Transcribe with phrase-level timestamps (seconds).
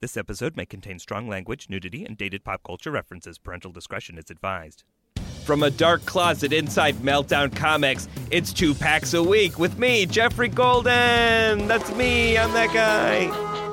[0.00, 3.38] This episode may contain strong language, nudity, and dated pop culture references.
[3.38, 4.84] Parental discretion is advised.
[5.44, 10.48] From a dark closet inside Meltdown Comics, it's two packs a week with me, Geoffrey
[10.48, 11.68] Golden.
[11.68, 12.36] That's me.
[12.38, 13.63] I'm that guy.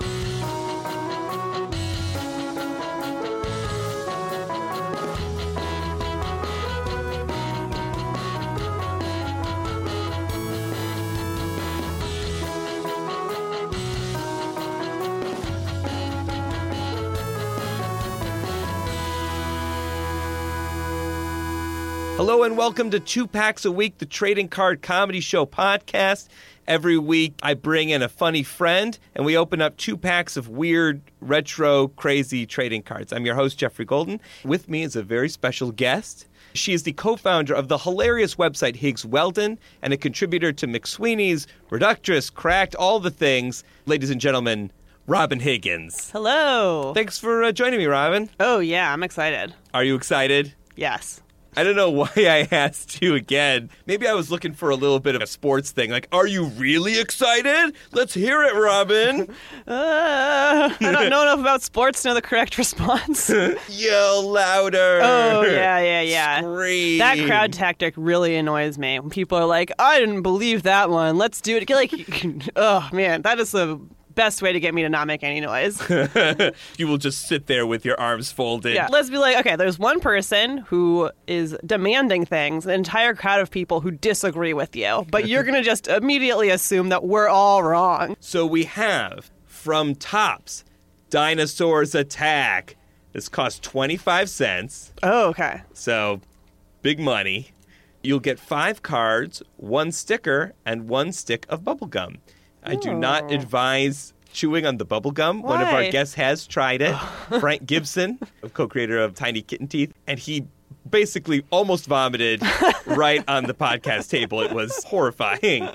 [22.21, 26.27] Hello and welcome to Two Packs a Week, the Trading Card Comedy Show podcast.
[26.67, 30.47] Every week I bring in a funny friend and we open up two packs of
[30.47, 33.11] weird, retro, crazy trading cards.
[33.11, 34.21] I'm your host, Geoffrey Golden.
[34.45, 36.27] With me is a very special guest.
[36.53, 40.67] She is the co founder of the hilarious website Higgs Weldon and a contributor to
[40.67, 43.63] McSweeney's, Reductress, Cracked, all the things.
[43.87, 44.71] Ladies and gentlemen,
[45.07, 46.11] Robin Higgins.
[46.11, 46.93] Hello.
[46.93, 48.29] Thanks for uh, joining me, Robin.
[48.39, 49.55] Oh, yeah, I'm excited.
[49.73, 50.53] Are you excited?
[50.75, 51.20] Yes.
[51.55, 53.69] I don't know why I asked you again.
[53.85, 55.91] Maybe I was looking for a little bit of a sports thing.
[55.91, 57.75] Like, are you really excited?
[57.91, 59.27] Let's hear it, Robin.
[59.67, 63.29] Uh, I don't know enough about sports to know the correct response.
[63.69, 64.99] Yell louder.
[65.01, 66.39] Oh, yeah, yeah, yeah.
[66.41, 66.97] Scream.
[66.97, 68.99] That crowd tactic really annoys me.
[68.99, 71.17] When people are like, I didn't believe that one.
[71.17, 71.69] Let's do it.
[71.69, 71.93] Like,
[72.55, 73.79] oh, man, that is the
[74.21, 75.81] best way to get me to not make any noise.
[76.77, 78.75] you will just sit there with your arms folded.
[78.75, 78.87] Yeah.
[78.91, 83.49] Let's be like, okay, there's one person who is demanding things, an entire crowd of
[83.49, 87.63] people who disagree with you, but you're going to just immediately assume that we're all
[87.63, 88.15] wrong.
[88.19, 90.65] So we have from Topps
[91.09, 92.75] Dinosaurs Attack.
[93.13, 94.93] This costs 25 cents.
[95.01, 95.63] Oh, okay.
[95.73, 96.21] So
[96.83, 97.53] big money.
[98.03, 102.19] You'll get five cards, one sticker, and one stick of bubble gum.
[102.63, 103.35] I do not oh.
[103.35, 105.41] advise chewing on the bubble gum.
[105.41, 106.95] One of our guests has tried it.
[107.39, 108.19] Frank Gibson,
[108.53, 110.45] co-creator of Tiny Kitten Teeth, and he
[110.89, 112.41] basically almost vomited
[112.85, 114.41] right on the podcast table.
[114.41, 115.69] It was horrifying.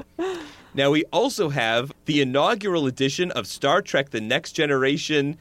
[0.75, 5.39] Now we also have the inaugural edition of Star Trek: The Next Generation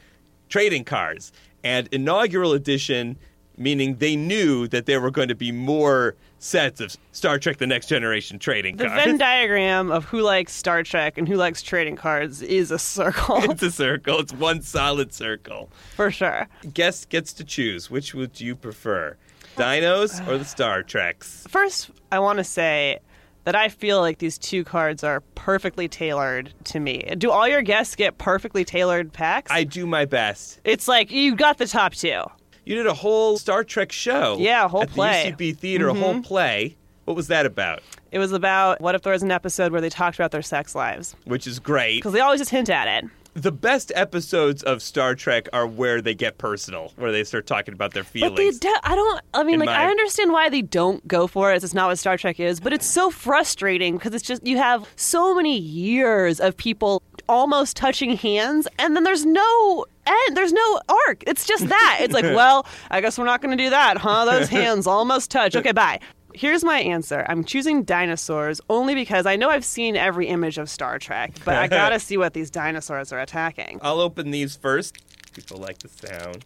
[0.50, 1.32] trading cards,
[1.64, 3.18] and inaugural edition
[3.58, 7.68] meaning they knew that there were going to be more sets of Star Trek: The
[7.68, 9.04] Next Generation trading The cards.
[9.04, 12.80] The Venn diagram of who likes Star Trek and who likes trading cards is a
[12.80, 14.20] circle it's a circle.
[14.20, 15.70] It's one solid circle.
[15.96, 16.48] for sure.
[16.74, 17.90] Guest gets to choose.
[17.90, 19.18] Which would you prefer,
[19.58, 21.46] Dinos or the Star Treks?
[21.50, 23.00] First, I want to say
[23.46, 27.00] that I feel like these two cards are perfectly tailored to me.
[27.18, 29.52] Do all your guests get perfectly tailored packs?
[29.52, 30.60] I do my best.
[30.64, 32.24] it's like you got the top two.
[32.66, 34.38] You did a whole Star Trek show.
[34.40, 35.34] Yeah, a whole at play.
[35.38, 36.22] the UCB theater, a whole mm-hmm.
[36.22, 36.76] play.
[37.06, 37.84] What was that about?
[38.12, 40.74] It was about what if there was an episode where they talked about their sex
[40.74, 41.16] lives?
[41.26, 41.98] Which is great.
[42.00, 43.10] Because they always just hint at it.
[43.36, 47.74] The best episodes of Star Trek are where they get personal, where they start talking
[47.74, 48.60] about their feelings.
[48.60, 49.22] But they, I don't.
[49.34, 51.62] I mean, In like, my- I understand why they don't go for it.
[51.62, 54.90] It's not what Star Trek is, but it's so frustrating because it's just you have
[54.96, 60.38] so many years of people almost touching hands, and then there's no end.
[60.38, 61.24] There's no arc.
[61.28, 62.00] It's just that.
[62.02, 64.26] It's like, well, I guess we're not going to do that, huh?
[64.26, 65.56] Those hands almost touch.
[65.56, 66.00] Okay, bye.
[66.34, 67.26] Here's my answer.
[67.30, 71.56] I'm choosing dinosaurs only because I know I've seen every image of Star Trek, but
[71.56, 73.80] I gotta see what these dinosaurs are attacking.
[73.82, 74.98] I'll open these first.
[75.34, 76.44] People like the sound.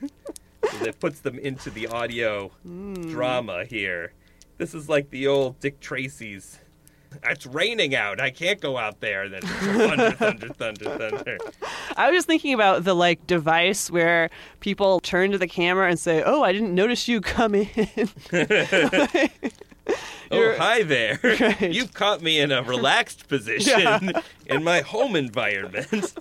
[0.00, 2.94] so that puts them into the audio hmm.
[3.10, 4.12] drama here.
[4.56, 6.58] This is like the old Dick Tracy's.
[7.24, 8.20] It's raining out.
[8.20, 9.28] I can't go out there.
[9.28, 11.38] Then thunder, thunder, thunder, thunder.
[11.96, 14.30] I was just thinking about the like device where
[14.60, 17.68] people turn to the camera and say, "Oh, I didn't notice you come in."
[20.30, 21.18] Oh, hi there.
[21.22, 21.72] Right.
[21.72, 24.12] You've caught me in a relaxed position
[24.46, 26.14] in my home environment.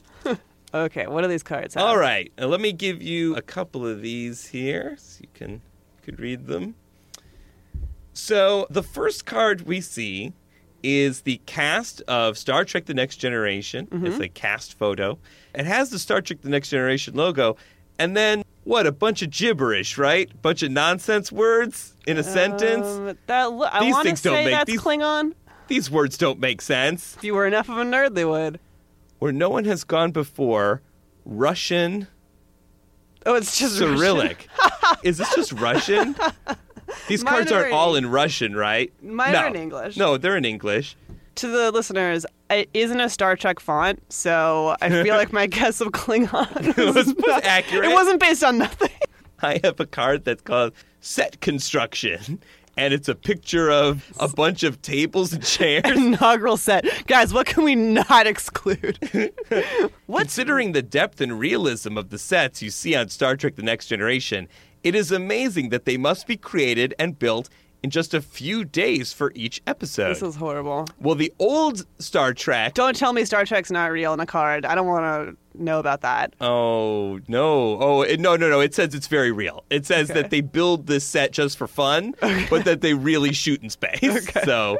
[0.73, 1.83] okay, what do these cards have?
[1.83, 5.61] All right, let me give you a couple of these here so you can
[6.01, 6.75] could read them.
[8.13, 10.33] So the first card we see
[10.83, 13.87] is the cast of Star Trek: The Next Generation.
[13.91, 15.17] It's a cast photo.
[15.55, 17.57] It has the Star Trek: The Next Generation logo,
[17.99, 18.85] and then what?
[18.87, 20.29] A bunch of gibberish, right?
[20.41, 22.85] Bunch of nonsense words in a sentence.
[22.85, 25.33] Um, that lo- I These things don't make- that's these- Klingon.
[25.67, 27.15] These words don't make sense.
[27.17, 28.59] If you were enough of a nerd, they would.
[29.19, 30.81] where no one has gone before,
[31.25, 32.07] Russian
[33.25, 34.47] Oh, it's just Cyrillic.
[35.03, 36.15] Is this just Russian?
[37.07, 38.91] These Mine cards are aren't all in- in Russian, right?
[39.01, 39.39] Mine no.
[39.39, 39.97] are in English.
[39.97, 40.95] No, they're in English.
[41.35, 45.79] To the listeners, it isn't a Star Trek font, so I feel like my guess
[45.81, 47.89] of Klingon was, was accurate.
[47.89, 48.89] It wasn't based on nothing.
[49.41, 52.39] I have a card that's called Set Construction,
[52.77, 55.83] and it's a picture of a bunch of tables and chairs.
[55.85, 57.33] Inaugural set, guys.
[57.33, 58.99] What can we not exclude?
[60.07, 63.87] Considering the depth and realism of the sets you see on Star Trek The Next
[63.87, 64.47] Generation,
[64.83, 67.49] it is amazing that they must be created and built
[67.83, 70.09] in just a few days for each episode.
[70.09, 70.85] This is horrible.
[70.99, 72.75] well, the old Star Trek.
[72.75, 74.65] Don't tell me Star Trek's not real in a card.
[74.65, 75.03] I don't want
[75.55, 76.33] to know about that.
[76.39, 77.81] Oh no!
[77.81, 78.59] Oh it, no, no, no!
[78.59, 79.63] It says it's very real.
[79.71, 82.13] It says that they build this set just for fun,
[82.49, 83.99] but that they really shoot in space.
[84.03, 84.41] Okay.
[84.45, 84.77] So,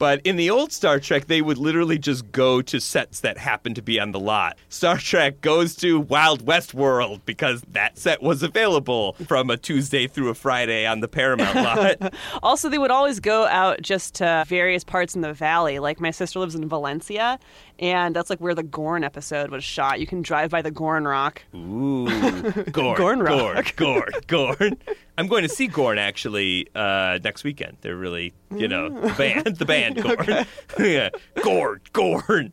[0.00, 3.76] but in the old Star Trek, they would literally just go to sets that happened
[3.76, 4.56] to be on the lot.
[4.70, 10.06] Star Trek goes to Wild West World because that set was available from a Tuesday
[10.06, 11.54] through a Friday on the Paramount
[12.00, 12.14] lot.
[12.42, 15.78] Also, they would always go out just to various parts in the valley.
[15.78, 17.38] Like my sister lives in Valencia,
[17.80, 19.98] and that's like where the Gorn episode was shot.
[20.00, 21.42] You can drive by the Gorn Rock.
[21.54, 23.74] Ooh, Gorn, Gorn Gorn, Rock.
[23.76, 24.76] Gorn, Gorn.
[25.16, 27.78] I'm going to see Gorn actually uh, next weekend.
[27.80, 30.46] They're really, you know, the band, the band Gorn.
[30.78, 31.08] yeah,
[31.42, 32.52] Gorn, Gorn.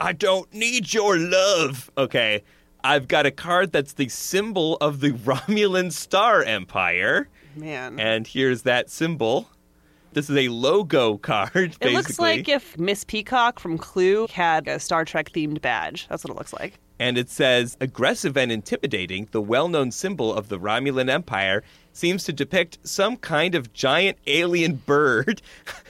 [0.00, 1.90] I don't need your love.
[1.98, 2.42] Okay,
[2.82, 8.62] I've got a card that's the symbol of the Romulan Star Empire, Man, and here's
[8.62, 9.48] that symbol.
[10.12, 11.76] This is a logo card.
[11.80, 16.06] it looks like if Miss Peacock from Clue had a Star Trek themed badge.
[16.08, 16.78] That's what it looks like.
[16.98, 21.62] and it says aggressive and intimidating, the well known symbol of the Romulan Empire
[21.92, 25.42] seems to depict some kind of giant alien bird.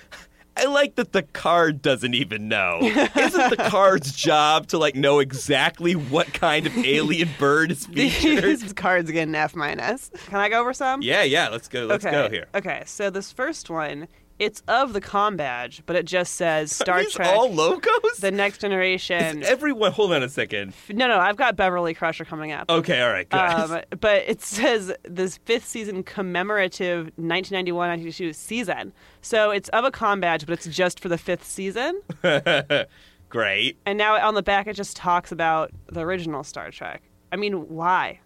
[0.62, 2.78] I like that the card doesn't even know.
[2.82, 8.44] Isn't the card's job to like know exactly what kind of alien bird is featured?
[8.44, 10.12] These cards get an F minus.
[10.26, 11.02] Can I go over some?
[11.02, 11.86] yeah, yeah, let's go.
[11.86, 12.14] Let's okay.
[12.14, 12.46] go here.
[12.54, 14.06] Okay, so this first one,
[14.38, 18.18] it's of the com badge, but it just says Star Are these Trek, all logos?
[18.20, 19.42] the Next Generation.
[19.42, 20.72] Is everyone, hold on a second.
[20.88, 22.70] no, no, I've got Beverly Crusher coming up.
[22.70, 23.70] Okay, all right, guys.
[23.70, 28.92] Um, but it says this fifth season commemorative 1991-92 season.
[29.20, 32.00] So it's of a com badge, but it's just for the fifth season.
[33.28, 33.78] Great.
[33.86, 37.02] And now on the back, it just talks about the original Star Trek.
[37.30, 38.20] I mean, why?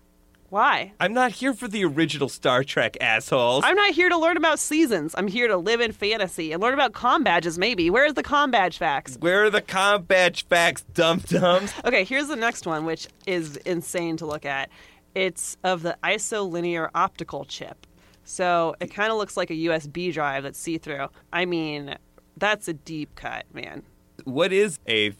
[0.49, 0.93] Why?
[1.01, 3.65] I'm not here for the original Star Trek assholes.
[3.67, 5.15] I'm not here to learn about seasons.
[5.19, 7.91] I'm here to live in fantasy and learn about com badges, maybe.
[7.91, 9.17] Where's the com badge facts?
[9.19, 11.73] Where are the combat facts, dum dums?
[11.85, 14.71] Okay, here's the next one, which is insane to look at.
[15.15, 17.87] It's of the isolinear optical chip.
[18.25, 21.09] So it kind of looks like a USB drive that's see through.
[21.33, 21.97] I mean,
[22.37, 23.83] that's a deep cut, man.
[24.25, 25.11] What is a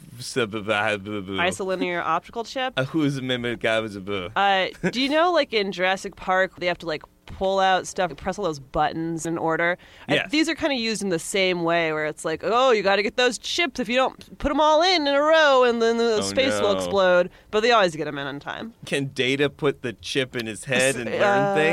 [1.39, 2.75] Isolinear optical chip.
[2.77, 3.61] a who's a mimic?
[4.37, 8.15] Uh, do you know, like in Jurassic Park, they have to like pull out stuff,
[8.17, 9.77] press all those buttons in order?
[10.09, 10.31] Yes.
[10.31, 12.97] these are kind of used in the same way, where it's like, oh, you got
[12.97, 13.79] to get those chips.
[13.81, 16.59] If you don't put them all in in a row, and then the Oh, space
[16.61, 17.31] will explode.
[17.51, 18.75] But they always get them in on time.
[18.85, 21.23] Can Data put the chip in his head and learn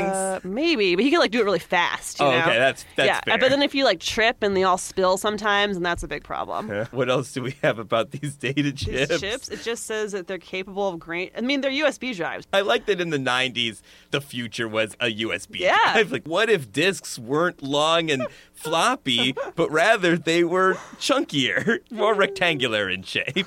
[0.06, 2.18] Uh, Maybe, but he can like do it really fast.
[2.20, 2.38] You Oh, know?
[2.40, 3.20] okay, that's- that's yeah.
[3.24, 3.38] fair.
[3.38, 6.24] But then if you like trip and they all spill sometimes, and that's a big
[6.24, 6.68] problem.
[6.68, 6.88] things?
[6.92, 9.20] What else do we have about these data These chips?
[9.20, 11.32] chips, it just says that they're capable of great.
[11.36, 12.46] I mean, they're USB drives.
[12.52, 16.04] I like that in the 90s, the future was a USB Yeah.
[16.10, 22.88] Like, what if discs weren't long and floppy, but rather they were chunkier, more rectangular
[22.88, 23.46] in shape?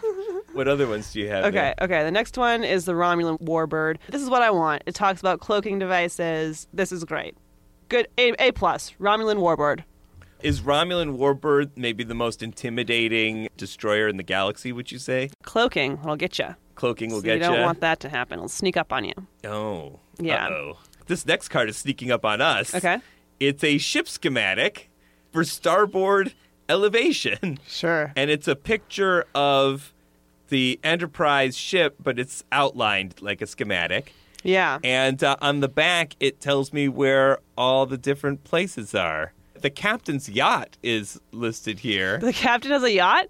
[0.53, 1.45] What other ones do you have?
[1.45, 2.03] Okay, okay.
[2.03, 3.97] The next one is the Romulan Warbird.
[4.09, 4.83] This is what I want.
[4.85, 6.67] It talks about cloaking devices.
[6.73, 7.35] This is great.
[7.89, 8.07] Good.
[8.17, 8.93] A, a plus.
[8.99, 9.83] Romulan Warbird.
[10.41, 15.29] Is Romulan Warbird maybe the most intimidating destroyer in the galaxy, would you say?
[15.43, 15.93] Cloaking.
[16.03, 16.55] It'll get you.
[16.75, 18.37] Cloaking will So get you You don't want that to happen.
[18.37, 19.13] It'll sneak up on you.
[19.43, 19.99] Oh.
[20.19, 20.47] Yeah.
[20.47, 20.77] Uh-oh.
[21.07, 22.75] This next card is sneaking up on us.
[22.75, 22.99] Okay.
[23.39, 24.89] It's a ship schematic
[25.31, 26.33] for starboard
[26.69, 27.59] elevation.
[27.67, 28.11] Sure.
[28.15, 29.93] And it's a picture of
[30.49, 34.13] the Enterprise ship, but it's outlined like a schematic.
[34.43, 34.79] Yeah.
[34.83, 39.33] And uh, on the back, it tells me where all the different places are.
[39.61, 42.19] The captain's yacht is listed here.
[42.19, 43.27] The captain has a yacht.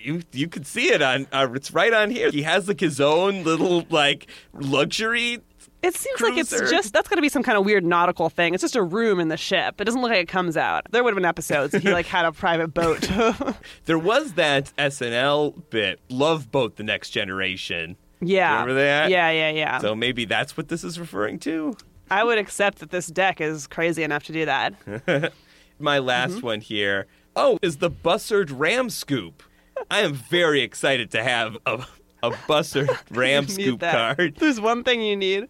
[0.00, 1.26] You you could see it on.
[1.32, 2.30] Uh, it's right on here.
[2.30, 5.40] He has like his own little like luxury.
[5.82, 8.52] It seems like it's just that's got to be some kind of weird nautical thing.
[8.52, 9.80] It's just a room in the ship.
[9.80, 10.86] It doesn't look like it comes out.
[10.90, 13.08] There would have been episodes if he like had a private boat.
[13.84, 17.96] There was that SNL bit, Love Boat: The Next Generation.
[18.20, 18.52] yeah.
[18.60, 19.10] Remember that?
[19.10, 19.78] Yeah, yeah, yeah.
[19.78, 21.76] So maybe that's what this is referring to.
[22.10, 24.74] I would accept that this deck is crazy enough to do that.
[25.78, 26.46] My last Mm-hmm.
[26.46, 27.06] one here.
[27.36, 29.42] Oh, is the Bussard Ram Scoop.
[29.90, 31.86] I am very excited to have a,
[32.22, 34.36] a Buster Ram Scoop card.
[34.40, 35.48] There's one thing you need.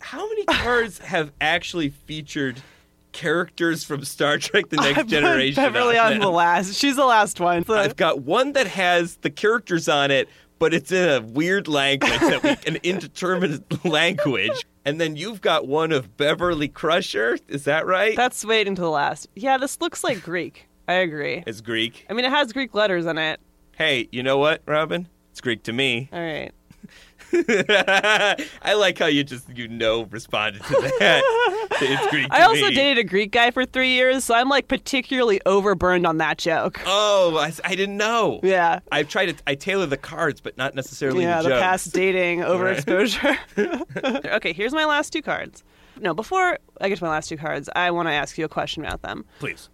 [0.00, 2.60] How many cards have actually featured
[3.12, 5.62] characters from Star Trek The Next Generation?
[5.62, 6.74] Beverly on on the last.
[6.74, 7.64] She's the last one.
[7.64, 11.68] So- I've got one that has the characters on it, but it's in a weird
[11.68, 14.64] language, that we, an indeterminate language.
[14.84, 17.38] And then you've got one of Beverly Crusher.
[17.48, 18.16] Is that right?
[18.16, 19.28] That's waiting to the last.
[19.34, 20.68] Yeah, this looks like Greek.
[20.88, 21.42] I agree.
[21.46, 22.06] it's Greek.
[22.08, 23.40] I mean, it has Greek letters in it.
[23.76, 25.08] Hey, you know what, Robin?
[25.32, 26.08] It's Greek to me.
[26.12, 26.52] All right.
[27.32, 31.22] I like how you just you know responded to that.
[31.82, 32.26] it's Greek.
[32.30, 32.74] I also me.
[32.74, 36.80] dated a Greek guy for three years, so I'm like particularly overburned on that joke.
[36.86, 38.40] Oh, I, I didn't know.
[38.42, 38.80] Yeah.
[38.92, 39.42] I've tried to.
[39.46, 41.62] I tailor the cards, but not necessarily Yeah, the the jokes.
[41.62, 44.26] past dating overexposure.
[44.34, 45.64] okay, here's my last two cards.
[45.98, 48.48] No, before I get to my last two cards, I want to ask you a
[48.48, 49.24] question about them.
[49.38, 49.70] Please.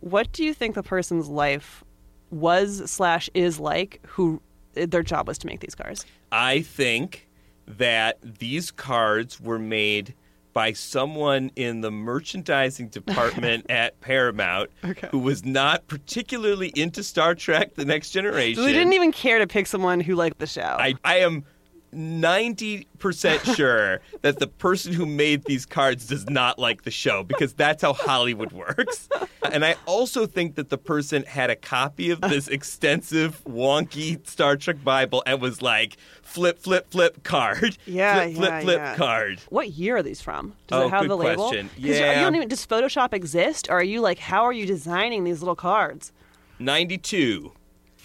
[0.00, 1.84] What do you think the person's life
[2.30, 4.42] was slash is like who
[4.74, 6.06] their job was to make these cards?
[6.30, 7.28] I think
[7.66, 10.14] that these cards were made
[10.52, 14.70] by someone in the merchandising department at Paramount
[15.10, 18.56] who was not particularly into Star Trek The Next Generation.
[18.56, 20.76] So they didn't even care to pick someone who liked the show.
[20.78, 21.44] I, I am
[21.94, 27.52] 90% sure that the person who made these cards does not like the show because
[27.52, 29.08] that's how Hollywood works.
[29.52, 34.56] And I also think that the person had a copy of this extensive, wonky Star
[34.56, 37.76] Trek Bible and was like, flip, flip, flip card.
[37.86, 38.96] Yeah, flip, flip, yeah, flip yeah.
[38.96, 39.40] card.
[39.50, 40.54] What year are these from?
[40.68, 41.44] Does Oh, it have good the label?
[41.48, 41.68] question.
[41.68, 42.18] 'Cause Yeah.
[42.18, 43.68] You don't even, does Photoshop exist?
[43.68, 46.12] Or are you like, how are you designing these little cards?
[46.58, 47.52] 92.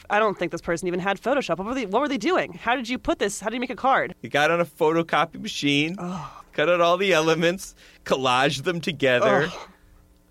[0.09, 1.57] I don't think this person even had Photoshop.
[1.57, 2.53] What were they, what were they doing?
[2.53, 3.39] How did you put this?
[3.39, 4.15] How did you make a card?
[4.21, 7.75] You got on a photocopy machine, cut out all the elements,
[8.05, 9.51] collaged them together.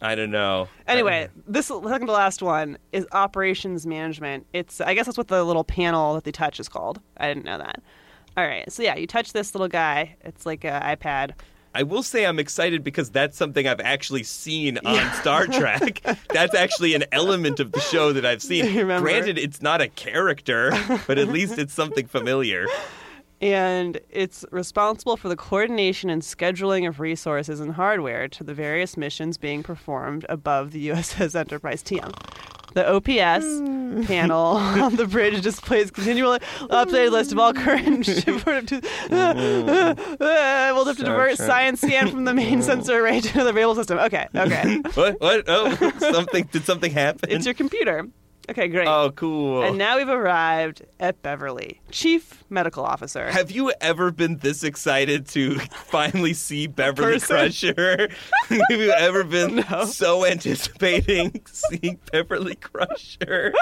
[0.01, 0.69] I don't know.
[0.87, 4.47] Anyway, this second to last one is operations management.
[4.53, 7.01] It's I guess that's what the little panel that they touch is called.
[7.17, 7.83] I didn't know that.
[8.37, 10.17] All right, so yeah, you touch this little guy.
[10.21, 11.33] It's like an iPad.
[11.77, 16.01] I will say I'm excited because that's something I've actually seen on Star Trek.
[16.31, 18.73] that's actually an element of the show that I've seen.
[18.87, 20.73] Granted, it's not a character,
[21.07, 22.67] but at least it's something familiar.
[23.43, 28.97] and it's responsible for the coordination and scheduling of resources and hardware to the various
[28.97, 32.11] missions being performed above the USS Enterprise TM.
[32.77, 34.03] The OPS hmm.
[34.03, 38.03] panel on the bridge displays continually updated list of all current hmm.
[38.21, 38.77] shipboard to
[39.09, 40.75] hmm.
[40.75, 43.99] we'll have to divert science scan from the main sensor array to the available system.
[43.99, 44.83] Okay, okay.
[44.93, 45.19] What?
[45.23, 45.45] What?
[45.49, 46.45] Oh, something.
[46.53, 47.31] Did something happen?
[47.31, 48.07] it's your computer.
[48.49, 48.87] Okay, great.
[48.87, 49.63] oh, cool.
[49.63, 53.31] And now we've arrived at Beverly, Chief Medical Officer.
[53.31, 57.37] Have you ever been this excited to finally see Beverly person?
[57.37, 58.09] Crusher?
[58.49, 63.53] Have you ever been so anticipating seeing Beverly Crusher?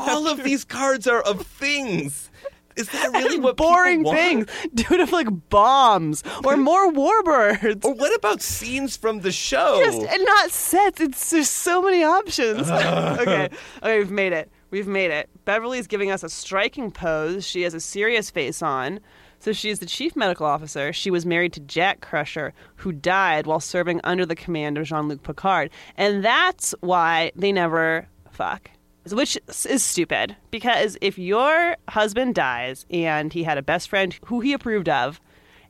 [0.00, 2.30] All of these cards are of things.
[2.78, 4.46] Is that really what boring things.
[4.72, 7.84] It of like bombs or more warbirds.
[7.84, 9.80] Or what about scenes from the show?
[9.84, 11.00] Just and not sets.
[11.00, 12.70] It's there's so many options.
[12.70, 14.50] okay, okay, we've made it.
[14.70, 15.28] We've made it.
[15.44, 17.46] Beverly's giving us a striking pose.
[17.46, 19.00] She has a serious face on.
[19.40, 20.92] So she's the chief medical officer.
[20.92, 25.22] She was married to Jack Crusher, who died while serving under the command of Jean-Luc
[25.22, 28.68] Picard, and that's why they never fuck.
[29.10, 34.40] Which is stupid because if your husband dies and he had a best friend who
[34.40, 35.20] he approved of,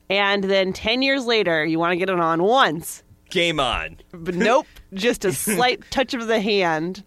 [0.09, 3.97] and then 10 years later you want to get it on once, Game on.
[4.11, 7.03] but nope, just a slight touch of the hand,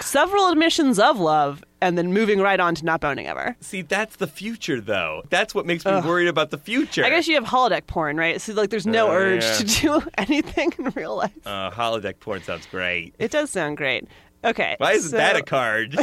[0.00, 3.54] several admissions of love, and then moving right on to not boning ever.
[3.60, 5.22] See, that's the future, though.
[5.28, 7.04] That's what makes me worried about the future.
[7.04, 8.40] I guess you have holodeck porn, right?
[8.40, 9.54] So like, there's no Oh, urge yeah.
[9.56, 11.32] to do anything in real life.
[11.46, 13.14] Uh, holodeck porn sounds great.
[13.18, 14.08] It does sound great.
[14.44, 15.94] Okay, Why isn't so- that a card?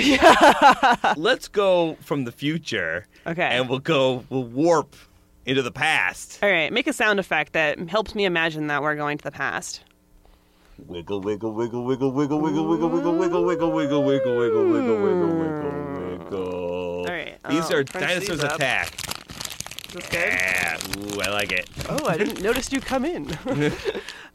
[1.17, 3.05] Let's go from the future.
[3.27, 3.41] Okay.
[3.43, 4.95] And we'll go, we'll warp
[5.45, 6.39] into the past.
[6.41, 9.31] All right, make a sound effect that helps me imagine that we're going to the
[9.31, 9.81] past.
[10.87, 15.27] Wiggle, wiggle, wiggle, wiggle, wiggle, wiggle, wiggle, wiggle, wiggle, wiggle, wiggle, wiggle, wiggle, wiggle, wiggle,
[15.27, 16.99] wiggle, wiggle.
[16.99, 18.93] All right, These are dinosaurs attack.
[19.89, 20.29] Is this good?
[20.29, 20.77] Yeah.
[20.99, 21.69] Ooh, I like it.
[21.89, 23.25] Oh, I didn't notice you come in.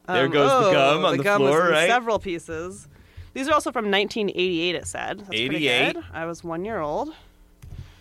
[0.06, 1.88] There Um, goes oh, the gum on the, floor, right?
[1.88, 2.88] Several pieces.
[3.34, 4.74] These are also from 1988.
[4.74, 5.18] It said.
[5.18, 5.94] That's pretty 88?
[5.94, 6.04] good.
[6.12, 7.14] I was one year old.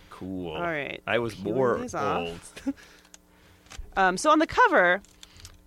[0.09, 0.51] Cool.
[0.53, 2.39] All right, I was peeling more old.
[3.95, 5.01] Um, so on the cover,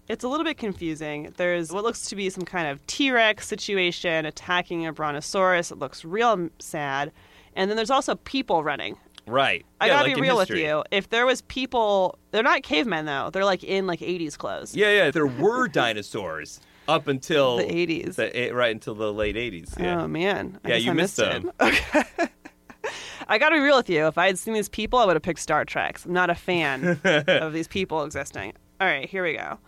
[0.08, 1.32] it's a little bit confusing.
[1.37, 5.70] There's what looks to be some kind of T-Rex situation attacking a brontosaurus.
[5.70, 7.12] It looks real sad.
[7.54, 8.96] And then there's also people running.
[9.28, 9.64] Right.
[9.80, 10.62] I Yeah, gotta like be real history.
[10.62, 10.85] with you.
[10.90, 13.30] If there was people, they're not cavemen though.
[13.32, 14.75] They're like in like 80s clothes.
[14.75, 15.11] Yeah, yeah.
[15.12, 16.61] There were dinosaurs.
[16.88, 18.14] Up until The 80s.
[18.16, 19.78] the right until the late 80s.
[19.78, 20.02] Yeah.
[20.02, 20.59] Oh man.
[20.64, 21.50] I Yeah, you I missed missed them.
[21.61, 22.02] Okay.
[23.28, 24.07] I got to be real with you.
[24.07, 25.99] If I had seen these people, I would have picked Star Trek.
[26.05, 28.52] I'm not a fan of these people existing.
[28.81, 29.59] All right, here we go.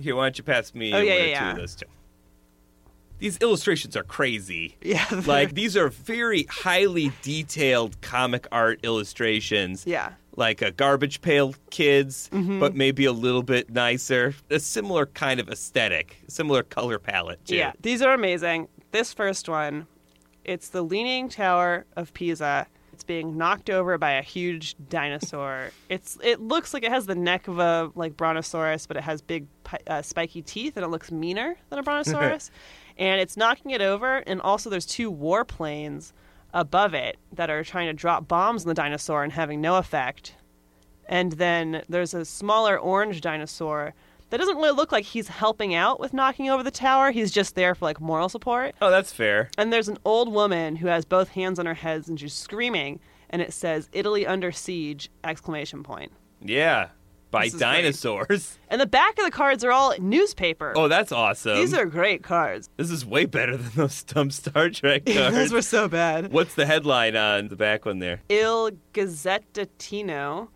[0.00, 1.50] Here, why don't you pass me Oh, one yeah, or yeah, two yeah.
[1.52, 1.86] of those two?
[3.20, 4.76] These illustrations are crazy.
[4.82, 5.06] Yeah.
[5.26, 9.84] like these are very highly detailed comic art illustrations.
[9.86, 10.14] Yeah.
[10.36, 12.58] Like a garbage pail kids, Mm-hmm.
[12.60, 14.34] but maybe a little bit nicer.
[14.50, 17.56] A similar kind of aesthetic, similar color palette too.
[17.56, 18.68] Yeah, these are amazing.
[18.90, 19.86] This first one,
[20.44, 22.66] it's the Leaning Tower of Pisa.
[22.92, 25.70] It's being knocked over by a huge dinosaur.
[25.88, 29.20] It's it looks like it has the neck of a like brontosaurus, but it has
[29.22, 29.46] big
[29.86, 32.50] uh, spiky teeth, and it looks meaner than a brontosaurus.
[32.98, 36.12] and it's knocking it over, and also there's two warplanes
[36.54, 40.36] above it that are trying to drop bombs on the dinosaur and having no effect.
[41.06, 43.92] And then there's a smaller orange dinosaur
[44.30, 47.10] that doesn't really look like he's helping out with knocking over the tower.
[47.10, 48.74] He's just there for like moral support.
[48.80, 49.50] Oh, that's fair.
[49.58, 53.00] And there's an old woman who has both hands on her heads and she's screaming
[53.30, 56.12] and it says Italy under siege exclamation point.
[56.40, 56.88] Yeah.
[57.34, 57.60] By is great.
[57.60, 58.58] dinosaurs.
[58.74, 60.72] And the back of the cards are all newspaper.
[60.74, 61.54] Oh, that's awesome.
[61.54, 62.68] These are great cards.
[62.76, 65.36] This is way better than those dumb Star Trek cards.
[65.36, 66.32] Those were so bad.
[66.32, 68.22] What's the headline on the back one there?
[68.28, 70.48] Il Gazzettino,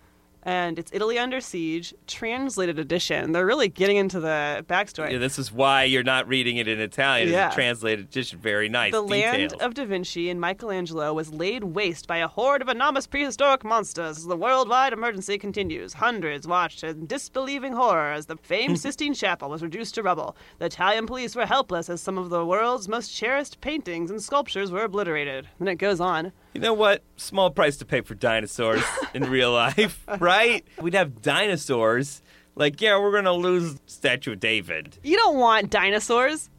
[0.48, 3.32] and it's Italy Under Siege, translated edition.
[3.32, 5.12] They're really getting into the backstory.
[5.12, 7.28] Yeah, this is why you're not reading it in Italian.
[7.28, 7.48] Yeah.
[7.48, 8.38] It's a translated edition.
[8.38, 8.92] Very nice.
[8.92, 13.06] the land of Da Vinci and Michelangelo was laid waste by a horde of enormous
[13.06, 15.92] prehistoric monsters as the worldwide emergency continues.
[15.92, 20.34] Hundreds watched in disbelieving horror as the famed Sistine Chapel was reduced to rubble.
[20.60, 24.72] The Italian police were helpless as some of the world's most cherished paintings and sculptures
[24.72, 25.46] were obliterated.
[25.60, 26.32] And it goes on.
[26.54, 27.02] You know what?
[27.16, 28.82] Small price to pay for dinosaurs
[29.14, 30.64] in real life, right?
[30.80, 32.22] We'd have dinosaurs.
[32.54, 34.98] Like, yeah, we're gonna lose Statue of David.
[35.02, 36.50] You don't want dinosaurs.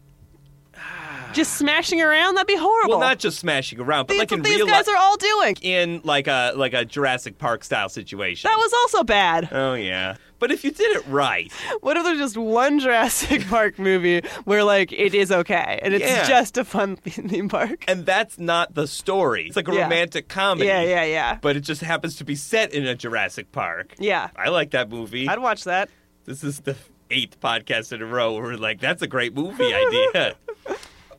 [1.34, 2.36] Just smashing around?
[2.36, 2.98] That'd be horrible.
[2.98, 5.16] Well, not just smashing around, but That's like in these real guys life, are all
[5.18, 5.58] doing.
[5.62, 8.50] in like a like a Jurassic Park style situation.
[8.50, 9.48] That was also bad.
[9.52, 13.78] Oh yeah, but if you did it right, What if there's just one Jurassic Park
[13.78, 16.28] movie where like it is okay and it's Yeah.
[16.28, 17.84] just a fun theme park?
[17.88, 19.48] and that's not the story.
[19.48, 19.84] It's like a Yeah.
[19.84, 20.68] romantic comedy.
[20.68, 21.38] Yeah, yeah, yeah.
[21.42, 23.94] But it just happens to be set in a Jurassic Park.
[24.00, 24.30] Yeah.
[24.36, 25.28] I like that movie.
[25.28, 25.90] I'd watch that.
[26.26, 26.76] This is the
[27.12, 30.36] eighth podcast in a row where we're like, that's a great movie idea.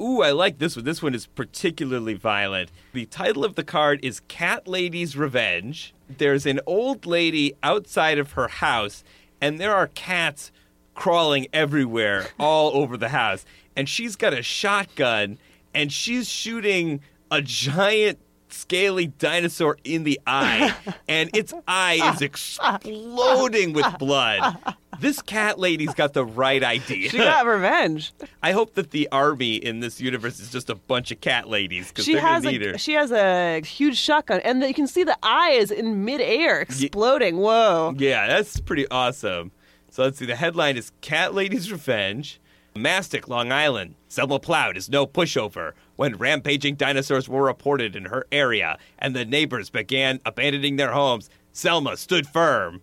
[0.01, 0.85] Ooh, I like this one.
[0.85, 2.71] This one is particularly violent.
[2.95, 5.93] The title of the card is Cat Lady's Revenge.
[6.19, 9.05] There's an old lady outside of her house,
[9.41, 10.53] and there are cats
[10.95, 13.45] crawling everywhere, all over the house.
[13.77, 15.39] And she's got a shotgun,
[15.75, 18.19] and she's shooting a giant
[18.53, 20.75] scaly dinosaur in the eye,
[21.09, 24.57] and its eye is exploding with blood.
[24.99, 27.09] This cat lady's got the right idea.
[27.09, 28.13] She got revenge.
[28.43, 31.89] I hope that the army in this universe is just a bunch of cat ladies
[31.89, 32.73] because She they're has gonna need her.
[32.75, 36.61] a she has a huge shotgun, and you can see the eye is in midair
[36.61, 37.39] exploding.
[37.39, 37.95] Whoa!
[37.97, 39.53] Yeah, that's pretty awesome.
[39.91, 40.27] So let's see.
[40.27, 42.41] The headline is Cat Lady's Revenge.
[42.75, 43.95] Mastic, Long Island.
[44.09, 45.73] Selma Plowd is no pushover.
[45.97, 51.29] When rampaging dinosaurs were reported in her area and the neighbors began abandoning their homes,
[51.53, 52.83] Selma stood firm.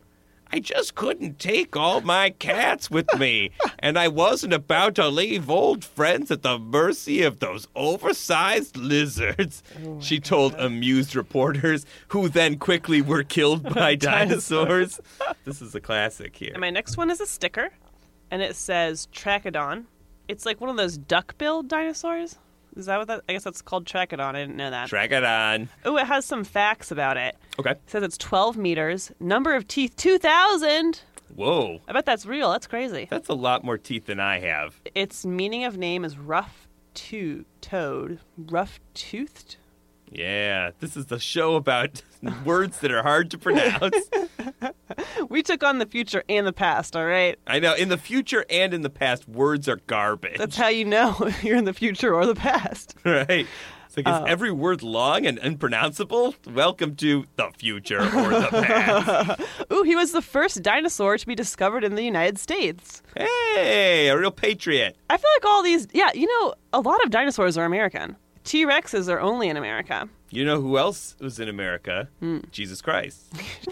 [0.51, 5.49] I just couldn't take all my cats with me, and I wasn't about to leave
[5.49, 9.61] old friends at the mercy of those oversized lizards,
[9.99, 15.01] she told amused reporters, who then quickly were killed by dinosaurs.
[15.43, 16.51] this is a classic here.
[16.53, 17.71] And my next one is a sticker,
[18.31, 19.85] and it says Trachodon.
[20.27, 22.37] It's like one of those duck-billed dinosaurs.
[22.75, 23.23] Is that what that?
[23.27, 24.35] I guess that's called Trachodon.
[24.35, 24.89] I didn't know that.
[24.89, 25.67] Trachodon.
[25.85, 27.35] oh, it has some facts about it.
[27.59, 27.71] Okay.
[27.71, 31.01] It says it's 12 meters, number of teeth 2,000.
[31.35, 31.79] Whoa.
[31.87, 32.51] I bet that's real.
[32.51, 33.07] That's crazy.
[33.09, 34.79] That's a lot more teeth than I have.
[34.95, 39.57] Its meaning of name is rough to toed, rough toothed.
[40.11, 42.01] Yeah, this is the show about
[42.45, 43.95] words that are hard to pronounce.
[45.29, 46.95] We took on the future and the past.
[46.95, 47.73] All right, I know.
[47.73, 50.37] In the future and in the past, words are garbage.
[50.37, 52.95] that's how you know if you're in the future or the past.
[53.03, 53.45] right.
[53.85, 54.23] It's like, is Oh.
[54.25, 56.35] every word long and unpronounceable?
[56.49, 59.41] Welcome to the future or the past.
[59.71, 63.01] Ooh, he was the first dinosaur to be discovered in the United States.
[63.15, 64.95] hey, a real patriot.
[65.09, 68.15] I feel like all these, yeah, you know, a lot of dinosaurs are American.
[68.47, 70.07] T Rexes are only in America.
[70.29, 72.07] You know who else was in America?
[72.21, 72.39] Hmm.
[72.51, 73.25] Jesus Christ.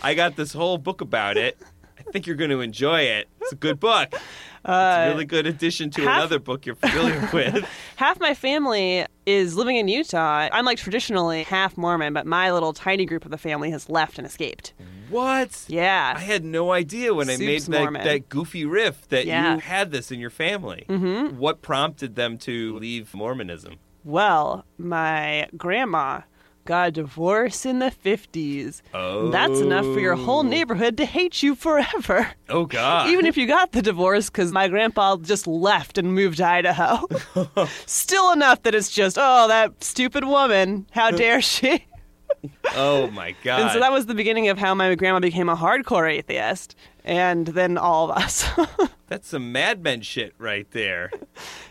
[0.03, 1.57] I got this whole book about it.
[1.97, 3.29] I think you're going to enjoy it.
[3.41, 4.09] It's a good book.
[4.13, 4.21] it's
[4.65, 7.65] a really good addition to half- another book you're familiar with.
[7.95, 10.49] half my family is living in Utah.
[10.51, 14.17] I'm like traditionally half Mormon, but my little tiny group of the family has left
[14.17, 14.73] and escaped.
[15.09, 15.63] What?
[15.67, 16.13] Yeah.
[16.17, 19.53] I had no idea when I made that, that goofy riff that Yeah.
[19.55, 20.85] you had this in your family.
[20.89, 21.37] Mm-hmm.
[21.37, 23.75] What prompted them to leave Mormonism?
[24.05, 26.21] Well, my grandma
[26.65, 28.83] got a divorce in the 50s.
[28.93, 29.29] Oh.
[29.29, 30.43] That's enough for your whole oh.
[30.43, 32.31] neighborhood to hate you forever.
[32.47, 33.09] Oh, God.
[33.09, 37.07] Even if you got the divorce because my grandpa just left and moved to Idaho.
[37.87, 40.85] Still enough that it's just, oh, that stupid woman.
[40.91, 41.83] How dare she?
[42.75, 43.61] oh, my God.
[43.61, 46.75] And so that was the beginning of how my grandma became a hardcore atheist.
[47.05, 48.45] And then all of us.
[49.07, 51.11] That's some Mad Men shit right there.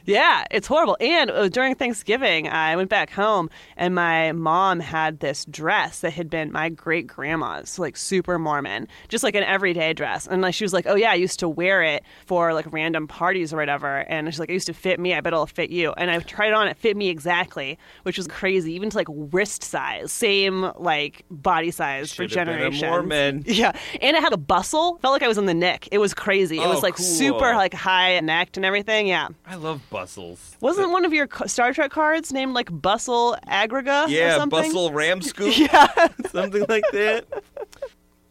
[0.04, 0.96] Yeah, it's horrible.
[1.00, 6.12] And uh, during Thanksgiving, I went back home and my mom had this dress that
[6.12, 10.28] had been my great grandma's, like super Mormon, just like an everyday dress.
[10.28, 13.08] And like she was like, "Oh yeah, I used to wear it for like random
[13.08, 15.14] parties or whatever." And she's like, "It used to fit me.
[15.14, 18.16] I bet it'll fit you." And I tried it on; it fit me exactly, which
[18.16, 22.54] was crazy, even to like wrist size, same like body size for Should have been
[22.56, 22.82] a generations.
[22.82, 23.44] Mormon.
[23.54, 24.98] Yeah, and it had a bustle.
[24.98, 25.88] Felt like I was in the neck.
[25.90, 26.58] It was crazy.
[26.58, 27.04] It Oh, was like cool.
[27.04, 29.06] super like high necked and everything.
[29.08, 29.28] Yeah.
[29.46, 30.56] I love bustles.
[30.60, 34.60] Wasn't one of your Star Trek cards named like Bustle Agriga or Yeah, something?
[34.62, 35.56] Bustle Ram Scoop.
[35.58, 35.86] Yeah.
[36.30, 37.24] something like that.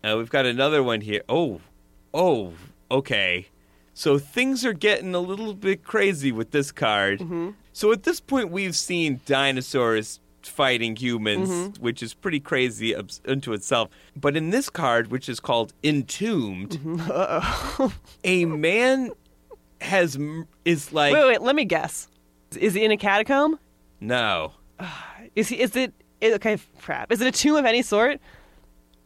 [0.04, 1.22] Uh, we've got another one here.
[1.28, 1.62] Oh,
[2.14, 2.54] oh,
[2.92, 3.48] okay.
[3.94, 7.20] So things are getting a little bit crazy with this card.
[7.20, 7.52] Mm-hmm.
[7.74, 11.82] So at this point, we've seen dinosaurs fighting humans, Mm-hmm.
[11.84, 13.90] which is pretty crazy unto itself.
[14.16, 17.88] But in this card, which is called Entombed, Mm-hmm.
[18.24, 19.12] a man
[19.82, 20.18] has
[20.66, 22.08] is like wait, wait, let me guess.
[22.58, 23.60] Is he in a catacomb?
[24.00, 24.54] no.
[25.36, 25.60] Is he?
[25.60, 25.94] Is it?
[26.22, 27.12] is- Okay, crap.
[27.12, 28.20] Is it a tomb of any sort?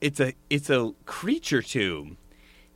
[0.02, 2.18] it's a it's a creature tomb.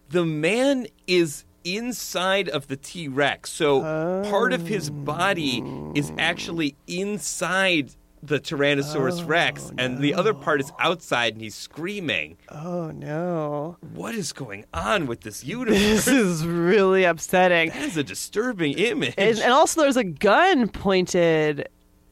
[0.09, 3.81] The man is inside of the T Rex, so
[4.29, 5.63] part of his body
[5.95, 7.91] is actually inside
[8.23, 12.37] the Tyrannosaurus oh, Rex, and the other part is outside, and he's screaming.
[12.49, 13.77] Oh no!
[13.93, 16.05] What is going on with this universe?
[16.05, 17.69] This is really upsetting.
[17.69, 19.15] that is a disturbing image.
[19.17, 21.67] And, and also, there's a gun pointed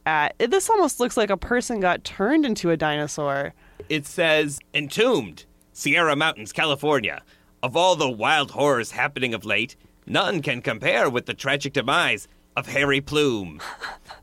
[0.05, 0.35] at.
[0.39, 3.53] This almost looks like a person got turned into a dinosaur.
[3.87, 7.21] It says Entombed, Sierra Mountains, California.
[7.61, 12.27] Of all the wild horrors happening of late, none can compare with the tragic demise
[12.55, 13.59] of Harry Plume.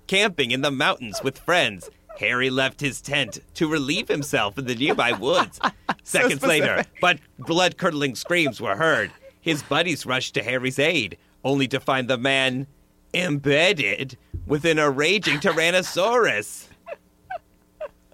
[0.07, 4.75] Camping in the mountains with friends, Harry left his tent to relieve himself in the
[4.75, 5.61] nearby woods.
[6.03, 9.11] Seconds later, but blood curdling screams were heard.
[9.41, 12.67] His buddies rushed to Harry's aid, only to find the man
[13.15, 16.69] embedded within a raging Tyrannosaurus.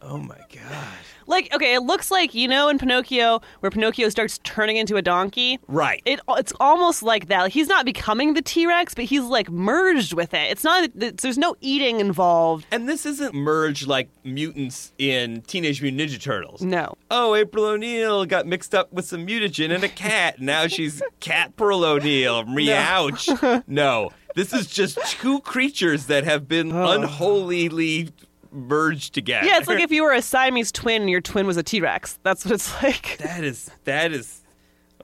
[0.00, 0.98] Oh my god.
[1.26, 5.02] Like, okay, it looks like you know in Pinocchio where Pinocchio starts turning into a
[5.02, 5.58] donkey.
[5.68, 6.02] Right.
[6.04, 7.42] It it's almost like that.
[7.42, 10.50] Like, he's not becoming the T Rex, but he's like merged with it.
[10.50, 10.90] It's not.
[10.96, 12.66] It's, there's no eating involved.
[12.70, 16.62] And this isn't merged like mutants in Teenage Mutant Ninja Turtles.
[16.62, 16.94] No.
[17.10, 20.40] Oh, April O'Neil got mixed up with some mutagen and a cat.
[20.40, 22.44] Now she's Cat Pearl O'Neil.
[22.44, 23.62] Meowch.
[23.66, 24.10] No.
[24.34, 26.86] This is just two creatures that have been oh.
[26.86, 28.12] unholily
[28.52, 29.46] merged together.
[29.46, 31.80] Yeah, it's like if you were a Siamese twin and your twin was a T
[31.80, 32.18] Rex.
[32.22, 33.18] That's what it's like.
[33.18, 34.42] that is that is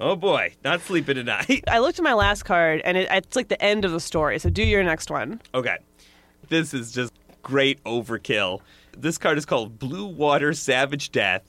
[0.00, 1.64] oh boy, not sleeping tonight.
[1.68, 4.38] I looked at my last card and it, it's like the end of the story.
[4.38, 5.40] So do your next one.
[5.54, 5.78] Okay.
[6.48, 8.60] This is just great overkill.
[8.96, 11.42] This card is called Blue Water Savage Death,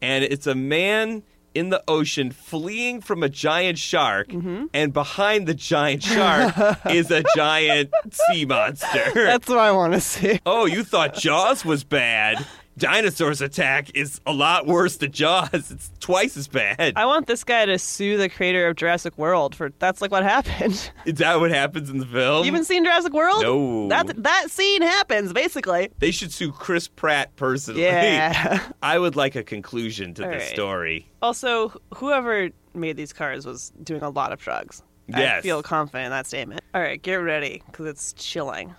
[0.00, 1.22] and it's a man
[1.54, 4.66] in the ocean fleeing from a giant shark, mm-hmm.
[4.72, 6.54] and behind the giant shark
[6.90, 9.10] is a giant sea monster.
[9.14, 10.40] That's what I want to see.
[10.46, 12.44] oh, you thought Jaws was bad?
[12.78, 15.70] Dinosaurs Attack is a lot worse than Jaws.
[15.70, 16.94] It's twice as bad.
[16.96, 20.22] I want this guy to sue the creator of Jurassic World for that's like what
[20.22, 20.90] happened.
[21.04, 22.44] Is that what happens in the film?
[22.46, 23.42] You haven't seen Jurassic World?
[23.42, 23.88] No.
[23.88, 25.90] That that scene happens basically.
[25.98, 27.82] They should sue Chris Pratt personally.
[27.82, 28.62] Yeah.
[28.82, 30.54] I would like a conclusion to All this right.
[30.54, 31.08] story.
[31.20, 34.82] Also, whoever made these cards was doing a lot of drugs.
[35.12, 35.42] I Yes.
[35.42, 36.62] feel confident in that statement.
[36.74, 38.74] All right, get ready because it's chilling.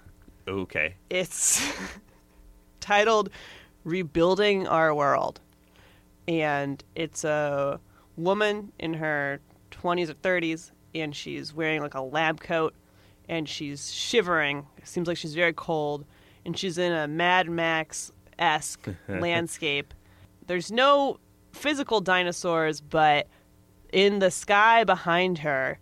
[0.47, 0.95] Okay.
[1.11, 1.63] It's
[2.79, 3.29] titled
[3.83, 5.39] Rebuilding Our World.
[6.27, 7.79] And it's a
[8.15, 9.39] woman in her
[9.71, 12.73] 20s or 30s, and she's wearing like a lab coat,
[13.27, 14.65] and she's shivering.
[14.77, 16.05] It seems like she's very cold,
[16.45, 19.93] and she's in a Mad Max esque landscape.
[20.47, 21.19] There's no
[21.51, 23.27] physical dinosaurs, but
[23.91, 25.77] in the sky behind her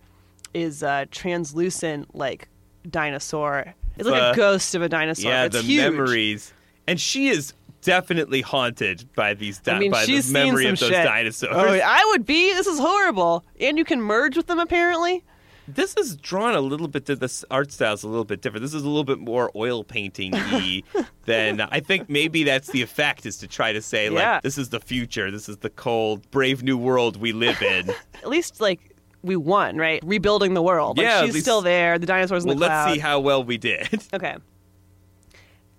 [0.53, 2.47] is a translucent, like,
[2.89, 3.73] dinosaur.
[3.97, 5.31] It's like Uh, a ghost of a dinosaur.
[5.31, 5.81] yeah, it's the huge.
[5.81, 6.53] memories.
[6.87, 10.73] And she is definitely haunted by these di- I mean, by she's the memory seen
[10.73, 11.03] of those shit.
[11.05, 11.51] dinosaurs.
[11.55, 12.53] Oh, I would be.
[12.53, 13.43] This is horrible.
[13.59, 15.23] And you can merge with them apparently.
[15.67, 18.61] This is drawn a little bit to this art style is a little bit different.
[18.63, 20.81] This is a little bit more oil painting y
[21.25, 24.39] than I think maybe that's the effect is to try to say like Yeah.
[24.41, 25.31] this is the future.
[25.31, 27.89] This is the cold, brave new world we live in.
[28.15, 28.79] At least like
[29.21, 30.01] we won, right?
[30.03, 30.97] Rebuilding the world.
[30.97, 31.99] Like, Yeah, at she's least- still there.
[31.99, 32.85] The dinosaurs in well, the cloud.
[32.87, 34.01] let's see how well we did.
[34.13, 34.35] Okay.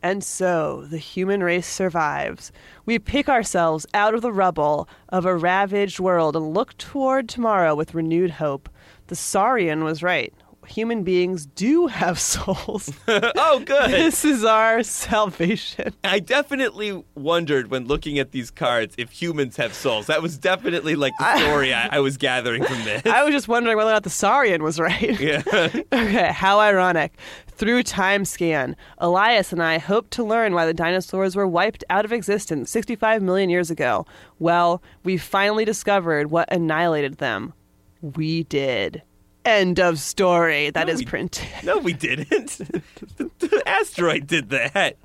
[0.03, 2.51] And so the human race survives.
[2.85, 7.77] We pick ourselves out of the rubble of a ravaged world and look toward tomorrow
[7.77, 8.69] with renewed hope.
[9.07, 10.35] The Saurian was right.
[10.67, 12.91] Human beings do have souls.
[13.09, 13.91] oh, good.
[13.91, 15.93] this is our salvation.
[16.05, 20.07] I definitely wondered when looking at these cards if humans have souls.
[20.07, 23.05] That was definitely like the story I, I was gathering from this.
[23.07, 25.19] I was just wondering whether or not the Saurian was right.
[25.21, 25.43] yeah.
[25.93, 27.15] Okay, how ironic.
[27.49, 32.05] Through Time Scan, Elias and I hope to learn why the dinosaurs were wiped out
[32.05, 34.07] of existence 65 million years ago.
[34.39, 37.53] Well, we finally discovered what annihilated them.
[38.01, 39.03] We did.
[39.45, 40.71] End of story.
[40.71, 41.47] That No, is printed.
[41.65, 42.59] No, we didn't.
[43.17, 44.97] the, the asteroid did that.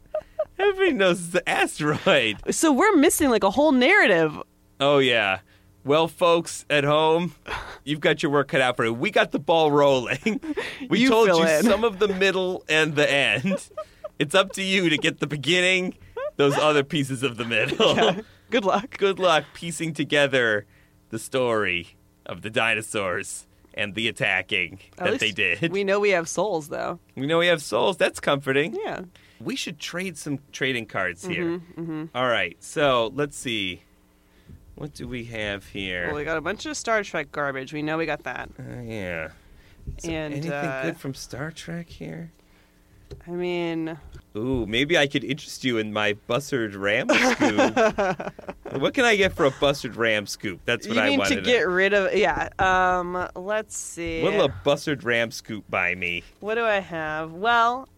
[0.60, 2.38] Everybody knows it's the asteroid.
[2.54, 4.40] So we're missing like a whole narrative.
[4.80, 5.40] Oh, yeah.
[5.84, 7.34] Well, folks at home,
[7.84, 8.94] you've got your work cut out for you.
[8.94, 10.42] We got the ball rolling.
[10.90, 11.64] We You told you in.
[11.64, 13.70] some of the middle and the end.
[14.20, 15.96] It's up to you to get the beginning,
[16.36, 18.16] those other pieces of the middle.
[18.50, 18.98] Good luck.
[18.98, 20.66] Good luck piecing together
[21.10, 21.96] the story
[22.26, 25.72] of the dinosaurs and the attacking At that they did.
[25.72, 27.00] We know we have souls, though.
[27.16, 27.96] We know we have souls.
[27.98, 28.76] That's comforting.
[28.76, 29.02] Yeah.
[29.40, 31.60] We should trade some trading cards here.
[31.78, 32.58] Mm-hmm, All right.
[32.60, 33.84] So let's see.
[34.76, 36.08] What do we have here?
[36.08, 37.72] Well, we got a bunch of Star Trek garbage.
[37.74, 38.50] We know we got that.
[38.60, 39.30] Uh, yeah.
[39.98, 42.32] Is And, anything uh, good from Star Trek here?
[43.28, 43.98] I mean,
[44.38, 48.80] Ooh, maybe I could interest you in my Bussard Ram scoop.
[48.82, 50.60] what can I get for a Bussard Ram scoop?
[50.64, 52.14] That's what you I mean want to get rid of.
[52.14, 52.50] Yeah.
[52.60, 53.28] Um.
[53.36, 54.22] Let's see.
[54.22, 56.24] What'll a Bussard Ram scoop buy me?
[56.40, 57.34] What do I have?
[57.34, 57.90] Well,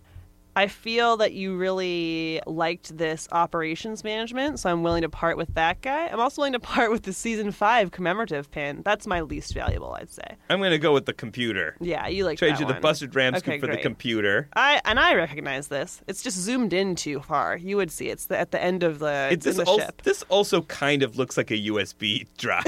[0.59, 5.53] I feel that you really liked this operations management, so I'm willing to part with
[5.53, 6.07] that guy.
[6.07, 8.81] I'm also willing to part with the season five commemorative pin.
[8.83, 10.35] That's my least valuable, I'd say.
[10.49, 11.77] I'm going to go with the computer.
[11.79, 12.73] Yeah, you like Trade you the.
[12.73, 14.49] Bussard Ram Okay, scoop for the computer.
[14.53, 16.01] I and I recognize this.
[16.07, 17.55] It's just zoomed in too far.
[17.55, 20.01] You would see it's the, at the end of the, it's this, the ship.
[20.01, 22.65] this also kind of looks like a USB drive.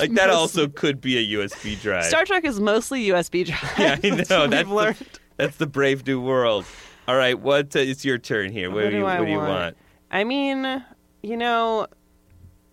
[0.00, 2.06] like that also could be a USB drive.
[2.06, 3.78] Star Trek is mostly USB drive.
[3.78, 4.46] yeah, I know.
[4.46, 4.96] That's learned.
[4.96, 6.64] the, that's the brave new world.
[7.08, 8.68] All right, what uh, it's your turn here.
[8.70, 9.76] What, What do you what do you want?
[10.10, 10.84] I mean,
[11.22, 11.86] you know,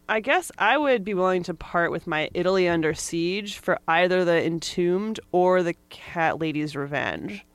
[0.10, 4.26] I guess I would be willing to part with my Italy Under Siege for either
[4.26, 7.46] the Entombed or the Cat Lady's Revenge.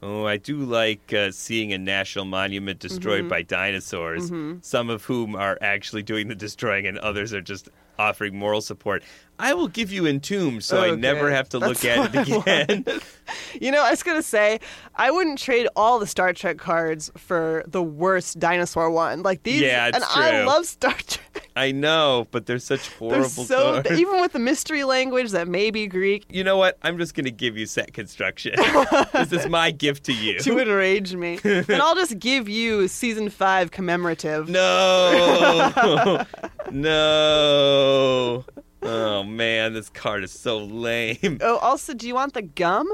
[0.00, 3.28] Oh, I do like uh, seeing a national monument destroyed Mm-hmm.
[3.28, 4.30] by dinosaurs,
[4.64, 9.02] some of whom are actually doing the destroying and others are just offering moral support.
[9.38, 12.84] I will give you Entombed so I never have to look at it again.
[13.60, 14.58] You know, I was going to say,
[14.94, 19.22] I wouldn't trade all the Star Trek cards for the worst dinosaur one.
[19.22, 21.20] Like these, Yeah, it's and I love Star Trek.
[21.58, 23.90] I know, but they're such They're horrible so, cards.
[23.98, 26.78] even with the mystery language that may be Greek, You know what?
[26.82, 28.54] I'm just going to give you set construction.
[29.12, 30.38] this is my gift to you.
[30.38, 31.40] to enrage me.
[31.42, 34.48] and I'll just give you season five commemorative.
[34.48, 36.24] No.
[36.70, 38.44] no.
[38.82, 41.38] Oh man, this card is so lame.
[41.40, 42.88] Oh, also, do you want the gum?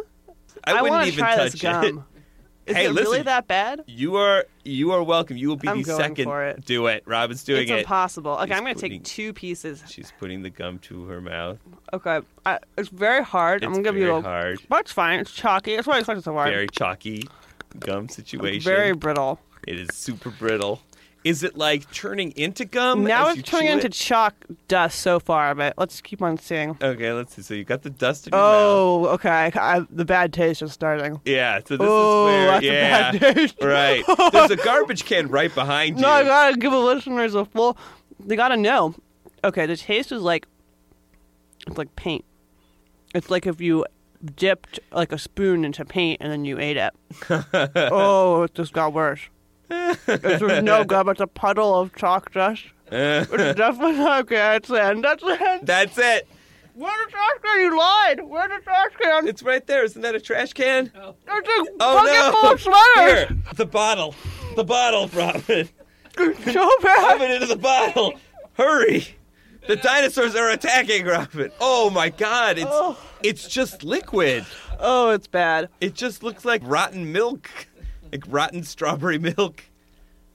[0.65, 1.85] I, wouldn't want to even try touch this gum.
[1.85, 2.14] it.
[2.67, 3.83] Is Hey, it really that bad?
[3.87, 5.37] You are you are welcome.
[5.37, 6.25] You will be I'm the second.
[6.25, 6.65] for it.
[6.65, 7.03] Do it.
[7.07, 7.79] Robin's doing it's it.
[7.81, 8.33] impossible.
[8.33, 9.83] Okay, She's I'm going to take two pieces.
[9.87, 11.59] She's putting the gum to her mouth.
[11.93, 13.63] Okay, I, it's very hard.
[13.63, 14.23] It's I'm going to give you a.
[14.23, 14.61] hard.
[14.71, 15.21] That's fine.
[15.21, 15.77] It's chalky.
[15.77, 16.51] That's why I expect it so hard.
[16.51, 17.25] Very chalky
[17.81, 18.63] gum situation.
[18.63, 19.41] Very brittle.
[19.67, 20.81] It is super brittle.
[21.25, 23.05] Is it like turning into gum?
[23.05, 24.35] now it's turning into chalk
[24.69, 26.77] dust so far, but let's keep on seeing.
[26.83, 27.41] Okay, let's see.
[27.41, 28.55] So you got the dust in your mouth.
[28.55, 29.31] Oh, okay.
[29.31, 31.21] I, I- the bad taste is starting.
[31.25, 33.09] Yeah, so this oh, is where that's yeah.
[33.09, 33.57] a bad taste.
[33.63, 34.05] right.
[34.33, 36.03] There's a garbage can right behind you.
[36.03, 37.79] No, I gotta give the listeners a full.
[38.21, 38.95] They gotta know.
[39.43, 40.47] Okay, the taste is like.
[41.67, 42.27] It's like paint.
[43.15, 43.87] It's like if you
[44.37, 46.93] dipped like a spoon into paint and then you ate it.
[47.75, 49.21] oh, it just got worse.
[50.07, 51.09] It's just no gum.
[51.09, 52.65] It's a puddle of chalk dust.
[52.91, 54.37] It's definitely not okay.
[54.37, 55.05] That's the end.
[55.05, 55.67] That's the end.
[55.67, 56.29] That's it.
[56.75, 57.61] Where's the trash can?
[57.61, 58.21] You lied.
[58.25, 59.29] Where's the trash can?
[59.29, 59.85] It's right there.
[59.85, 60.91] Isn't that a trash can?
[60.97, 61.15] Oh.
[61.29, 62.53] It's a oh, bucket Oh full no!
[62.53, 63.29] of sweaters.
[63.29, 64.15] Here, the bottle.
[64.57, 65.69] The bottle, Robin.
[66.17, 67.03] So bad.
[67.03, 68.15] Robin into the bottle.
[68.55, 69.07] Hurry!
[69.67, 71.51] The dinosaurs are attacking Robin.
[71.61, 72.59] Oh my God!
[72.59, 72.97] It's Oh.
[73.23, 74.45] it's just liquid.
[74.79, 75.69] Oh, it's bad.
[75.81, 77.49] It just looks like rotten milk,
[78.15, 79.65] like rotten strawberry milk.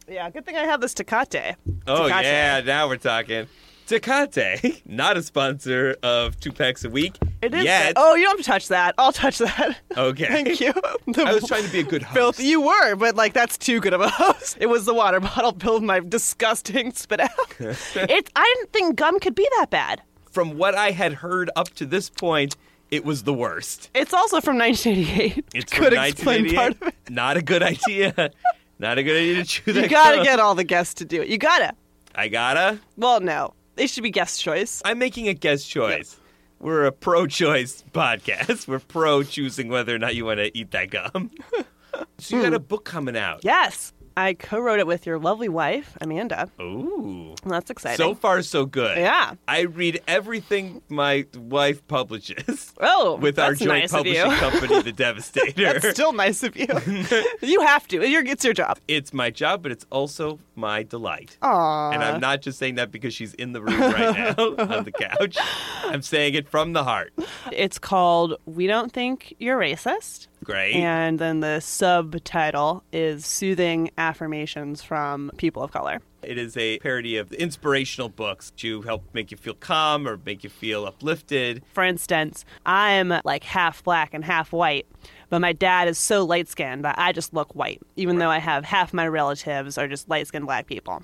[0.08, 1.56] Yeah, good thing I have this Tecate.
[1.88, 2.24] Oh Tecate.
[2.24, 3.48] yeah, now we're talking.
[3.88, 7.64] Tecate, not a sponsor of Two Packs a Week, It is.
[7.64, 7.94] Yet.
[7.96, 8.94] Oh, you don't have to touch that.
[9.00, 9.78] I'll touch that.
[9.98, 10.26] Okay.
[10.28, 10.74] Thank you.
[11.18, 12.14] I was trying to be a good host.
[12.16, 12.40] Filth.
[12.40, 14.58] You were, but like that's too good of a host.
[14.60, 17.32] It was the water bottle filled my disgusting spit out.
[17.60, 18.30] it.
[18.36, 20.02] I didn't think gum could be that bad.
[20.32, 22.56] From what I had heard up to this point,
[22.92, 23.90] it was the worst.
[23.94, 25.46] It's also from 1988.
[25.54, 26.96] It's could explain part of it.
[27.10, 28.32] Not a good idea.
[28.80, 29.84] Not a good idea to chew that.
[29.84, 30.26] You gotta gum.
[30.26, 31.28] get all the guests to do it.
[31.28, 31.74] You gotta.
[32.16, 32.80] I gotta.
[32.98, 34.82] Well, no, they should be guest choice.
[34.86, 36.18] I'm making a guest choice.
[36.60, 38.68] We're a pro-choice podcast.
[38.68, 41.32] We're pro choosing whether or not you want to eat that gum.
[42.18, 42.64] so you got a hmm.
[42.64, 43.42] book coming out.
[43.44, 46.50] Yes, I co-wrote it with your lovely wife, Amanda.
[46.60, 47.36] Ooh.
[47.46, 47.98] That's exciting.
[47.98, 48.98] So far, so good.
[48.98, 49.36] Yeah.
[49.48, 55.80] I read everything my wife publishes oh, with our joint nice publishing company, The Devastator.
[55.80, 56.68] That's still nice of you.
[57.42, 58.02] you have to.
[58.02, 58.80] It's your job.
[58.90, 61.38] it's my job, but it's also my delight.
[61.42, 61.94] Aww.
[61.94, 64.92] And I'm not just saying that because she's in the room right now on the
[64.92, 65.38] couch.
[65.86, 67.14] I'm saying it from the heart.
[67.54, 70.76] It's called "We Don't Think You're Racist," Great.
[70.76, 77.16] and then the subtitle is "Soothing Affirmations from People of Color." It is a parody
[77.16, 81.64] of inspirational books to help make you feel calm or make you feel uplifted.
[81.72, 84.86] For instance, I'm like half black and half white,
[85.30, 88.40] but my dad is so light skinned that I just look white, even though I
[88.40, 91.04] have half my relatives are just light skinned black people.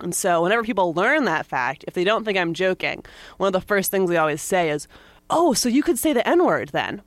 [0.00, 3.04] And so, whenever people learn that fact, if they don't think I'm joking,
[3.38, 4.86] one of the first things they always say is,
[5.30, 7.02] Oh, so you could say the N word then?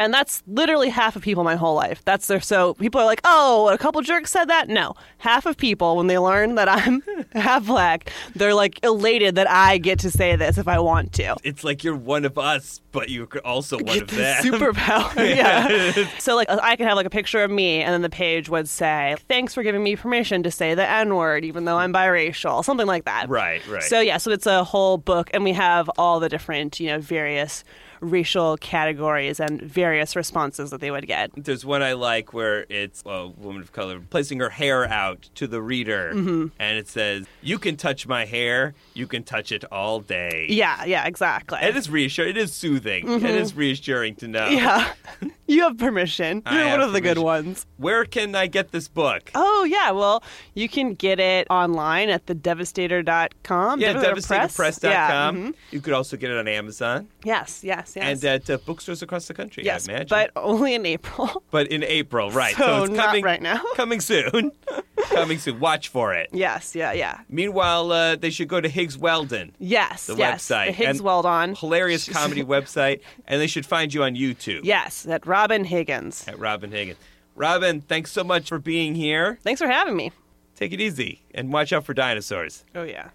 [0.00, 2.02] And that's literally half of people my whole life.
[2.04, 4.68] That's their so people are like, oh, a couple jerks said that.
[4.68, 9.50] No, half of people when they learn that I'm half black, they're like elated that
[9.50, 11.36] I get to say this if I want to.
[11.42, 14.44] It's like you're one of us, but you're also one of the them.
[14.44, 15.16] superpower.
[15.38, 16.08] Yeah.
[16.18, 18.68] so like I can have like a picture of me, and then the page would
[18.68, 22.64] say, "Thanks for giving me permission to say the N word, even though I'm biracial,"
[22.64, 23.28] something like that.
[23.28, 23.82] Right, right.
[23.82, 26.98] So yeah, so it's a whole book, and we have all the different, you know,
[27.00, 27.64] various
[28.00, 31.30] racial categories and various responses that they would get.
[31.36, 35.46] There's one I like where it's a woman of color placing her hair out to
[35.46, 36.46] the reader, Mm-hmm.
[36.58, 38.74] and it says, "You can touch my hair.
[38.94, 41.58] You can touch it all day." Yeah, yeah, exactly.
[41.62, 42.30] It is reassuring.
[42.30, 43.08] It is soothing.
[43.10, 44.48] It is reassuring to know.
[44.48, 44.92] yeah,
[45.46, 46.42] you have permission.
[46.50, 47.66] You're one of the good ones.
[47.78, 49.30] Where can I get this book?
[49.34, 50.22] Oh yeah, well
[50.54, 53.80] you can get it online at thedevastator.com.
[53.80, 54.78] yeah, Devastator Press.
[54.78, 55.36] devastatorpress.com.
[55.36, 55.54] Yeah, mhm.
[55.70, 58.22] You could also get it on Amazon Yes, yes, yes.
[58.22, 59.64] and at uh, bookstores across the country.
[59.64, 60.08] yes, I imagine.
[60.08, 61.42] but only in April.
[61.50, 62.54] but in April, right?
[62.54, 63.60] So it's not coming right now.
[63.74, 64.52] Coming soon.
[65.10, 65.60] coming soon.
[65.60, 66.28] Watch for it.
[66.32, 67.20] yes, yeah, yeah.
[67.28, 69.52] Meanwhile, uh, they should go to Higgs Weldon.
[69.58, 70.48] Yes, the yes.
[70.48, 70.66] website.
[70.66, 71.54] The Higgs Weldon.
[71.54, 73.00] Hilarious comedy website.
[73.26, 76.26] And they should find you on YouTube Yes, at Robin Higgins.
[76.28, 76.98] at Robin Higgins.
[77.34, 79.38] Robin, thanks so much for being here.
[79.42, 80.10] Thanks for having me.
[80.56, 82.64] Take it easy and watch out for dinosaurs.
[82.74, 83.10] Oh yeah.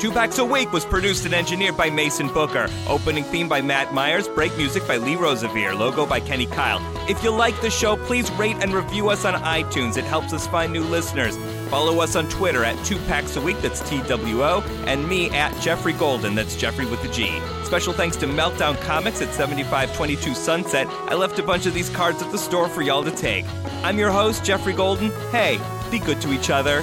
[0.00, 2.70] Two Packs a Week was produced and engineered by Mason Booker.
[2.88, 4.26] Opening theme by Matt Myers.
[4.28, 5.74] Break music by Lee Rosevere.
[5.74, 6.80] Logo by Kenny Keil.
[7.10, 9.98] If you like the show, please rate and review us on iTunes.
[9.98, 11.36] It helps us find new listeners.
[11.68, 15.28] Follow us on Twitter at Two Packs a Week, that's T W O, and me
[15.32, 17.38] at Geoffrey Golden, that's Geoffrey with the G.
[17.64, 20.86] Special thanks to Meltdown Comics at 7522 Sunset.
[20.88, 23.44] I left a bunch of these cards at the store for y'all to take.
[23.84, 25.10] I'm your host, Geoffrey Golden.
[25.30, 25.60] Hey,
[25.90, 26.82] be good to each other.